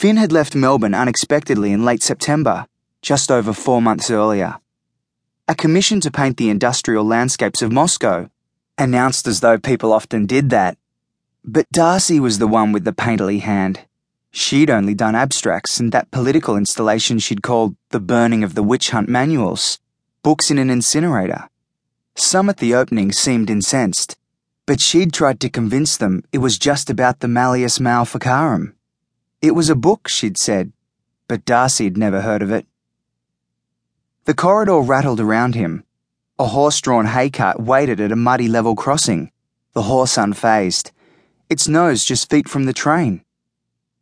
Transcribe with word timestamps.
Fin 0.00 0.16
had 0.16 0.32
left 0.32 0.54
Melbourne 0.54 0.94
unexpectedly 0.94 1.72
in 1.72 1.84
late 1.84 2.02
September, 2.02 2.66
just 3.02 3.30
over 3.30 3.52
four 3.52 3.82
months 3.82 4.10
earlier. 4.10 4.56
A 5.46 5.54
commission 5.54 6.00
to 6.00 6.10
paint 6.10 6.38
the 6.38 6.48
industrial 6.48 7.04
landscapes 7.04 7.60
of 7.60 7.70
Moscow, 7.70 8.30
announced 8.78 9.26
as 9.26 9.40
though 9.40 9.58
people 9.58 9.92
often 9.92 10.24
did 10.24 10.48
that. 10.48 10.78
But 11.44 11.70
Darcy 11.70 12.18
was 12.18 12.38
the 12.38 12.48
one 12.48 12.72
with 12.72 12.84
the 12.84 12.94
painterly 12.94 13.40
hand. 13.40 13.80
She'd 14.30 14.70
only 14.70 14.94
done 14.94 15.14
abstracts 15.14 15.78
and 15.78 15.92
that 15.92 16.10
political 16.10 16.56
installation 16.56 17.18
she'd 17.18 17.42
called 17.42 17.76
The 17.90 18.00
Burning 18.00 18.42
of 18.42 18.54
the 18.54 18.62
Witch 18.62 18.92
Hunt 18.92 19.10
Manuals, 19.10 19.80
books 20.22 20.50
in 20.50 20.56
an 20.56 20.70
incinerator. 20.70 21.50
Some 22.14 22.48
at 22.48 22.56
the 22.56 22.74
opening 22.74 23.12
seemed 23.12 23.50
incensed, 23.50 24.16
but 24.64 24.80
she'd 24.80 25.12
tried 25.12 25.40
to 25.40 25.50
convince 25.50 25.98
them 25.98 26.22
it 26.32 26.38
was 26.38 26.56
just 26.58 26.88
about 26.88 27.20
the 27.20 27.28
Malleus 27.28 27.78
Maleficarum. 27.78 28.76
It 29.42 29.54
was 29.54 29.70
a 29.70 29.74
book, 29.74 30.06
she'd 30.06 30.36
said, 30.36 30.72
but 31.26 31.46
Darcy'd 31.46 31.96
never 31.96 32.20
heard 32.20 32.42
of 32.42 32.50
it. 32.50 32.66
The 34.26 34.34
corridor 34.34 34.80
rattled 34.80 35.18
around 35.18 35.54
him. 35.54 35.84
A 36.38 36.46
horse 36.46 36.78
drawn 36.80 37.06
hay 37.06 37.30
cart 37.30 37.58
waited 37.58 38.00
at 38.00 38.12
a 38.12 38.16
muddy 38.16 38.48
level 38.48 38.74
crossing, 38.76 39.30
the 39.72 39.82
horse 39.82 40.16
unfazed, 40.16 40.90
its 41.48 41.66
nose 41.68 42.04
just 42.04 42.28
feet 42.28 42.48
from 42.48 42.64
the 42.64 42.74
train. 42.74 43.24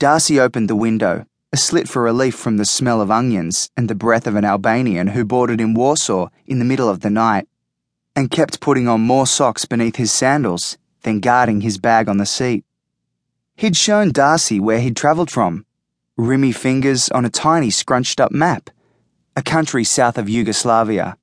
Darcy 0.00 0.40
opened 0.40 0.68
the 0.68 0.76
window, 0.76 1.26
a 1.52 1.56
slit 1.56 1.88
for 1.88 2.02
relief 2.02 2.34
from 2.34 2.56
the 2.56 2.64
smell 2.64 3.00
of 3.00 3.10
onions 3.10 3.70
and 3.76 3.88
the 3.88 3.94
breath 3.94 4.26
of 4.26 4.34
an 4.34 4.44
Albanian 4.44 5.08
who 5.08 5.24
boarded 5.24 5.60
in 5.60 5.74
Warsaw 5.74 6.28
in 6.46 6.58
the 6.58 6.64
middle 6.64 6.88
of 6.88 7.00
the 7.00 7.10
night, 7.10 7.48
and 8.16 8.30
kept 8.30 8.60
putting 8.60 8.88
on 8.88 9.00
more 9.00 9.26
socks 9.26 9.64
beneath 9.64 9.96
his 9.96 10.12
sandals, 10.12 10.76
then 11.02 11.20
guarding 11.20 11.60
his 11.60 11.78
bag 11.78 12.08
on 12.08 12.18
the 12.18 12.26
seat. 12.26 12.64
He'd 13.60 13.76
shown 13.76 14.10
Darcy 14.10 14.58
where 14.58 14.80
he'd 14.80 14.96
travelled 14.96 15.30
from, 15.30 15.66
rimmy 16.18 16.54
fingers 16.54 17.10
on 17.10 17.26
a 17.26 17.28
tiny 17.28 17.68
scrunched 17.68 18.18
up 18.18 18.32
map, 18.32 18.70
a 19.36 19.42
country 19.42 19.84
south 19.84 20.16
of 20.16 20.30
Yugoslavia. 20.30 21.18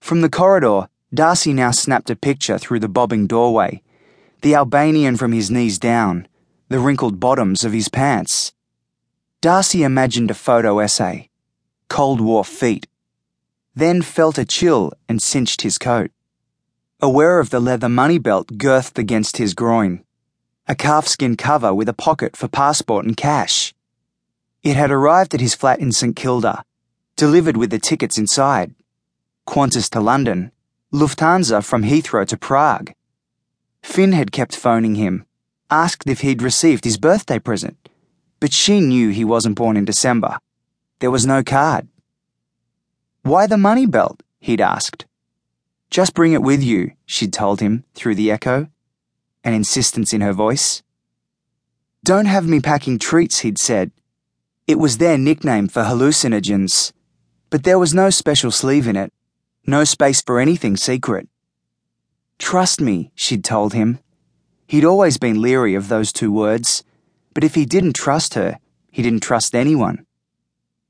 From 0.00 0.20
the 0.20 0.28
corridor, 0.28 0.88
Darcy 1.14 1.52
now 1.52 1.70
snapped 1.70 2.10
a 2.10 2.16
picture 2.16 2.58
through 2.58 2.80
the 2.80 2.88
bobbing 2.88 3.28
doorway, 3.28 3.84
the 4.40 4.56
Albanian 4.56 5.16
from 5.16 5.30
his 5.30 5.48
knees 5.48 5.78
down, 5.78 6.26
the 6.68 6.80
wrinkled 6.80 7.20
bottoms 7.20 7.62
of 7.62 7.72
his 7.72 7.88
pants. 7.88 8.52
Darcy 9.40 9.84
imagined 9.84 10.32
a 10.32 10.34
photo 10.34 10.80
essay, 10.80 11.30
Cold 11.88 12.20
War 12.20 12.44
feet, 12.44 12.88
then 13.76 14.02
felt 14.02 14.38
a 14.38 14.44
chill 14.44 14.92
and 15.08 15.22
cinched 15.22 15.62
his 15.62 15.78
coat. 15.78 16.10
Aware 17.00 17.38
of 17.38 17.50
the 17.50 17.60
leather 17.60 17.88
money 17.88 18.18
belt 18.18 18.58
girthed 18.58 18.98
against 18.98 19.36
his 19.36 19.54
groin 19.54 20.02
a 20.68 20.76
calfskin 20.76 21.36
cover 21.36 21.74
with 21.74 21.88
a 21.88 21.92
pocket 21.92 22.36
for 22.36 22.46
passport 22.46 23.04
and 23.04 23.16
cash. 23.16 23.74
It 24.62 24.76
had 24.76 24.92
arrived 24.92 25.34
at 25.34 25.40
his 25.40 25.54
flat 25.54 25.80
in 25.80 25.90
St 25.90 26.14
Kilda, 26.14 26.64
delivered 27.16 27.56
with 27.56 27.70
the 27.70 27.80
tickets 27.80 28.16
inside. 28.16 28.74
Qantas 29.46 29.90
to 29.90 30.00
London, 30.00 30.52
Lufthansa 30.92 31.64
from 31.64 31.82
Heathrow 31.82 32.26
to 32.28 32.36
Prague. 32.36 32.92
Fin 33.82 34.12
had 34.12 34.30
kept 34.30 34.54
phoning 34.54 34.94
him, 34.94 35.26
asked 35.68 36.08
if 36.08 36.20
he'd 36.20 36.42
received 36.42 36.84
his 36.84 36.96
birthday 36.96 37.40
present, 37.40 37.88
but 38.38 38.52
she 38.52 38.80
knew 38.80 39.08
he 39.10 39.24
wasn't 39.24 39.56
born 39.56 39.76
in 39.76 39.84
December. 39.84 40.38
There 41.00 41.10
was 41.10 41.26
no 41.26 41.42
card. 41.42 41.88
Why 43.22 43.48
the 43.48 43.58
money 43.58 43.86
belt? 43.86 44.22
he'd 44.38 44.60
asked. 44.60 45.06
Just 45.90 46.14
bring 46.14 46.32
it 46.32 46.42
with 46.42 46.62
you, 46.62 46.92
she'd 47.04 47.32
told 47.32 47.60
him 47.60 47.84
through 47.94 48.14
the 48.14 48.30
echo 48.30 48.68
an 49.44 49.54
insistence 49.54 50.12
in 50.12 50.20
her 50.20 50.32
voice. 50.32 50.82
Don't 52.04 52.26
have 52.26 52.46
me 52.46 52.60
packing 52.60 52.98
treats, 52.98 53.40
he'd 53.40 53.58
said. 53.58 53.92
It 54.66 54.78
was 54.78 54.98
their 54.98 55.18
nickname 55.18 55.68
for 55.68 55.82
hallucinogens, 55.82 56.92
but 57.50 57.64
there 57.64 57.78
was 57.78 57.94
no 57.94 58.10
special 58.10 58.50
sleeve 58.50 58.86
in 58.86 58.96
it, 58.96 59.12
no 59.66 59.84
space 59.84 60.20
for 60.20 60.40
anything 60.40 60.76
secret. 60.76 61.28
Trust 62.38 62.80
me, 62.80 63.12
she'd 63.14 63.44
told 63.44 63.72
him. 63.72 63.98
He'd 64.66 64.84
always 64.84 65.18
been 65.18 65.42
leery 65.42 65.74
of 65.74 65.88
those 65.88 66.12
two 66.12 66.32
words, 66.32 66.82
but 67.34 67.44
if 67.44 67.54
he 67.54 67.64
didn't 67.64 67.94
trust 67.94 68.34
her, 68.34 68.58
he 68.90 69.02
didn't 69.02 69.22
trust 69.22 69.54
anyone. 69.54 70.06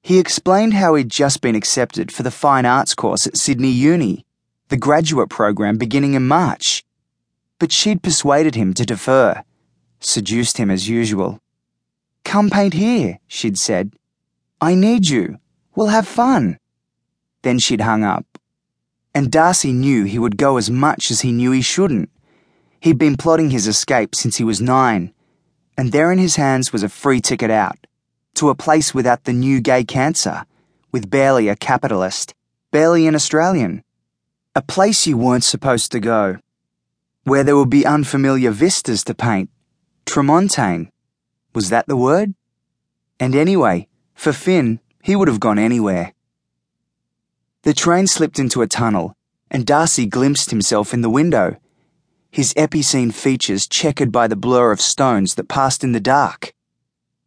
He 0.03 0.19
explained 0.19 0.75
how 0.75 0.95
he'd 0.95 1.11
just 1.11 1.41
been 1.41 1.55
accepted 1.55 2.11
for 2.11 2.23
the 2.23 2.31
fine 2.31 2.67
arts 2.67 2.95
course 2.95 3.27
at 3.27 3.37
Sydney 3.37 3.71
Uni, 3.71 4.25
the 4.69 4.77
graduate 4.77 5.29
program 5.29 5.79
beginning 5.79 6.15
in 6.15 6.27
March 6.27 6.85
but 7.63 7.71
she'd 7.71 8.03
persuaded 8.03 8.57
him 8.57 8.75
to 8.75 8.85
defer, 8.85 9.41
seduced 10.01 10.57
him 10.57 10.69
as 10.69 10.89
usual. 10.89 11.39
Come 12.25 12.51
paint 12.51 12.75
here, 12.75 13.21
she'd 13.29 13.57
said. 13.57 13.93
I 14.61 14.75
need 14.75 15.09
you. 15.09 15.39
We'll 15.77 15.95
have 15.95 16.09
fun. 16.09 16.59
Then 17.43 17.61
she'd 17.61 17.83
hung 17.83 18.03
up. 18.03 18.27
And 19.15 19.31
Darcy 19.31 19.73
knew 19.73 20.03
he 20.03 20.19
would 20.19 20.37
go 20.37 20.57
as 20.57 20.73
much 20.73 21.09
as 21.13 21.21
he 21.21 21.31
knew 21.31 21.53
he 21.53 21.63
shouldn't. 21.63 22.11
He'd 22.81 22.99
been 22.99 23.17
plotting 23.17 23.51
his 23.51 23.69
escape 23.69 24.17
since 24.17 24.39
he 24.39 24.43
was 24.43 24.61
nine, 24.61 25.15
and 25.79 25.93
there 25.93 26.11
in 26.11 26.19
his 26.19 26.35
hands 26.35 26.73
was 26.73 26.83
a 26.83 26.89
free 26.89 27.21
ticket 27.21 27.53
out 27.53 27.79
to 28.35 28.49
a 28.49 28.57
place 28.57 28.93
without 28.93 29.23
the 29.23 29.33
new 29.33 29.61
gay 29.61 29.85
cancer, 29.85 30.47
with 30.91 31.09
barely 31.09 31.47
a 31.47 31.55
capitalist, 31.55 32.35
barely 32.73 33.07
an 33.07 33.15
Australian. 33.15 33.85
A 34.57 34.63
place 34.63 35.07
you 35.07 35.17
weren't 35.17 35.45
supposed 35.45 35.93
to 35.93 36.01
go 36.01 36.39
where 37.25 37.45
there 37.45 37.57
would 37.57 37.71
be 37.71 37.87
unfamiliar 37.87 38.51
vistas 38.51 39.05
to 39.05 39.15
paint. 39.15 39.51
Tramontane. 40.07 40.91
Was 41.55 41.71
that 41.71 41.87
the 41.87 41.97
word? 41.97 42.35
And 43.21 43.35
anyway, 43.35 43.89
for 44.15 44.33
Fin, 44.33 44.81
he 45.03 45.15
would 45.15 45.29
have 45.29 45.41
gone 45.41 45.59
anywhere. 45.59 46.15
The 47.63 47.75
train 47.75 48.07
slipped 48.07 48.39
into 48.39 48.63
a 48.63 48.67
tunnel, 48.67 49.15
and 49.51 49.67
Darcy 49.67 50.07
glimpsed 50.07 50.51
himself 50.51 50.93
in 50.93 51.03
the 51.03 51.11
window, 51.11 51.57
his 52.33 52.55
epicene 52.55 53.13
features 53.13 53.69
checkered 53.69 54.11
by 54.11 54.27
the 54.27 54.37
blur 54.37 54.73
of 54.73 54.81
stones 54.81 55.35
that 55.35 55.49
passed 55.49 55.85
in 55.85 55.93
the 55.93 56.01
dark. 56.01 56.55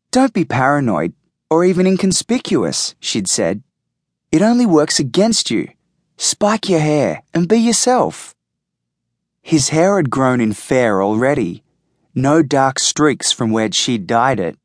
Don't 0.10 0.34
be 0.34 0.44
paranoid, 0.44 1.14
or 1.48 1.64
even 1.64 1.86
inconspicuous, 1.86 2.96
she'd 3.00 3.30
said. 3.30 3.62
It 4.32 4.42
only 4.42 4.66
works 4.66 5.00
against 5.00 5.52
you. 5.52 5.70
Spike 6.18 6.68
your 6.68 6.80
hair 6.80 7.22
and 7.36 7.48
be 7.48 7.58
yourself. 7.58 8.35
His 9.46 9.70
hair 9.70 9.98
had 9.98 10.10
grown 10.10 10.42
in 10.42 10.54
fair 10.54 11.04
already, 11.04 11.64
no 12.16 12.42
dark 12.42 12.80
streaks 12.80 13.32
from 13.32 13.52
where 13.52 13.72
she'd 13.72 14.08
dyed 14.08 14.40
it. 14.40 14.58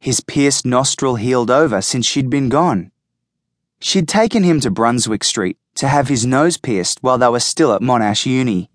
His 0.00 0.20
pierced 0.20 0.64
nostril 0.64 1.16
healed 1.16 1.50
over 1.50 1.82
since 1.82 2.06
she'd 2.06 2.30
been 2.30 2.48
gone. 2.48 2.92
She'd 3.78 4.08
taken 4.08 4.42
him 4.42 4.58
to 4.60 4.70
Brunswick 4.70 5.22
Street 5.22 5.58
to 5.74 5.88
have 5.88 6.08
his 6.08 6.24
nose 6.24 6.56
pierced 6.56 7.02
while 7.02 7.18
they 7.18 7.28
were 7.28 7.40
still 7.40 7.74
at 7.74 7.82
Monash 7.82 8.24
Uni. 8.24 8.70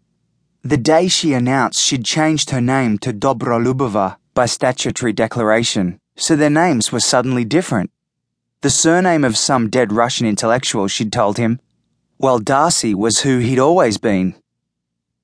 The 0.61 0.77
day 0.77 1.07
she 1.07 1.33
announced 1.33 1.81
she'd 1.81 2.05
changed 2.05 2.51
her 2.51 2.61
name 2.61 2.99
to 2.99 3.11
Dobrolubova 3.11 4.17
by 4.35 4.45
statutory 4.45 5.11
declaration, 5.11 5.99
so 6.15 6.35
their 6.35 6.51
names 6.51 6.91
were 6.91 6.99
suddenly 6.99 7.45
different. 7.45 7.89
The 8.61 8.69
surname 8.69 9.23
of 9.23 9.37
some 9.37 9.71
dead 9.71 9.91
Russian 9.91 10.27
intellectual, 10.27 10.87
she'd 10.87 11.11
told 11.11 11.39
him, 11.39 11.59
while 12.17 12.37
Darcy 12.37 12.93
was 12.93 13.21
who 13.21 13.39
he'd 13.39 13.57
always 13.57 13.97
been. 13.97 14.35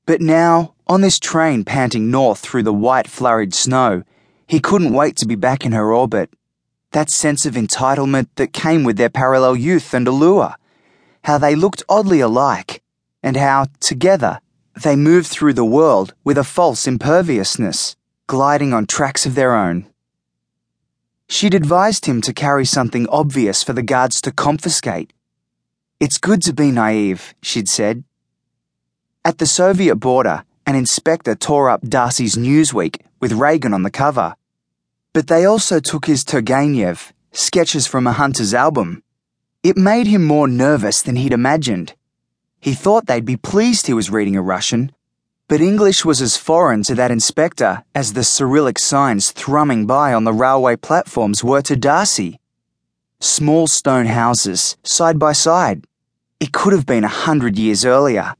But 0.08 0.22
now, 0.22 0.74
on 0.88 1.02
this 1.02 1.20
train 1.20 1.66
panting 1.66 2.10
north 2.10 2.40
through 2.40 2.64
the 2.64 2.74
white 2.74 3.08
flurried 3.08 3.54
snow, 3.54 4.04
he 4.48 4.62
couldn't 4.62 4.94
wait 4.94 5.18
to 5.18 5.28
be 5.28 5.36
back 5.36 5.66
in 5.66 5.74
her 5.74 5.94
orbit. 5.94 6.30
That 6.92 7.12
sense 7.12 7.46
of 7.46 7.56
entitlement 7.56 8.30
that 8.36 8.54
came 8.54 8.86
with 8.86 8.96
their 8.96 9.10
parallel 9.10 9.58
youth 9.58 9.94
and 9.94 10.08
allure. 10.08 10.56
How 11.26 11.38
they 11.38 11.56
looked 11.56 11.84
oddly 11.90 12.22
alike, 12.22 12.82
and 13.22 13.36
how, 13.36 13.66
together, 13.82 14.40
they 14.82 14.96
moved 14.96 15.28
through 15.28 15.54
the 15.54 15.66
world 15.66 16.14
with 16.24 16.38
a 16.38 16.46
false 16.46 16.88
imperviousness, 16.88 17.98
gliding 18.28 18.74
on 18.74 18.86
tracks 18.86 19.26
of 19.26 19.36
their 19.36 19.54
own. 19.54 19.88
She'd 21.28 21.54
advised 21.54 22.06
him 22.06 22.22
to 22.22 22.34
carry 22.34 22.64
something 22.64 23.10
obvious 23.10 23.62
for 23.62 23.74
the 23.74 23.84
guards 23.84 24.22
to 24.22 24.32
confiscate. 24.32 25.12
It's 26.00 26.18
good 26.18 26.42
to 26.44 26.54
be 26.54 26.72
naive, 26.72 27.34
she'd 27.42 27.68
said. 27.68 28.06
At 29.28 29.40
the 29.40 29.46
Soviet 29.46 29.98
border, 29.98 30.46
an 30.66 30.76
inspector 30.76 31.36
tore 31.36 31.70
up 31.70 31.82
Darcy's 31.82 32.38
Newsweek 32.38 33.02
with 33.20 33.34
Reagan 33.34 33.74
on 33.74 33.84
the 33.84 33.92
cover. 33.92 34.38
But 35.12 35.28
they 35.28 35.44
also 35.44 35.82
took 35.82 36.06
his 36.06 36.24
Turgenev, 36.24 37.12
sketches 37.34 37.86
from 37.88 38.08
a 38.08 38.14
hunter's 38.14 38.54
album. 38.54 39.04
It 39.64 39.76
made 39.76 40.08
him 40.08 40.24
more 40.24 40.48
nervous 40.48 41.02
than 41.02 41.18
he'd 41.18 41.34
imagined. 41.34 41.94
He 42.62 42.74
thought 42.74 43.08
they'd 43.08 43.26
be 43.26 43.36
pleased 43.36 43.88
he 43.88 43.94
was 43.94 44.10
reading 44.10 44.38
a 44.38 44.42
Russian, 44.42 44.94
but 45.50 45.60
English 45.60 46.06
was 46.06 46.22
as 46.22 46.38
foreign 46.38 46.84
to 46.84 46.96
that 46.96 47.12
inspector 47.12 47.84
as 47.94 48.14
the 48.14 48.24
Cyrillic 48.24 48.80
signs 48.80 49.32
thrumming 49.32 49.86
by 49.86 50.14
on 50.14 50.24
the 50.24 50.32
railway 50.32 50.78
platforms 50.78 51.44
were 51.44 51.62
to 51.64 51.76
Darcy. 51.76 52.40
Small 53.20 53.68
stone 53.68 54.06
houses, 54.06 54.78
side 54.84 55.20
by 55.20 55.34
side. 55.34 55.86
It 56.40 56.54
could 56.54 56.72
have 56.72 56.86
been 56.86 57.04
a 57.04 57.20
hundred 57.26 57.60
years 57.60 57.84
earlier. 57.84 58.34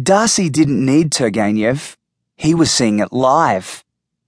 Darcy 0.00 0.48
didn't 0.48 0.86
need 0.86 1.10
Turgenev. 1.10 1.96
He 2.34 2.54
was 2.54 2.70
seeing 2.70 3.00
it 3.00 3.12
live. 3.12 3.84